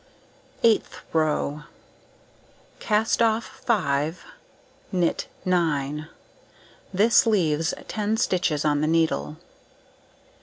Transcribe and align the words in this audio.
Eighth 0.63 1.01
row: 1.13 1.65
Cast 2.79 3.21
off 3.21 3.61
5, 3.67 4.23
knit 4.91 5.27
9. 5.45 6.07
This 6.91 7.27
leaves 7.27 7.75
10 7.87 8.17
stitches 8.17 8.65
on 8.65 8.81
the 8.81 8.87
needle. 8.87 9.37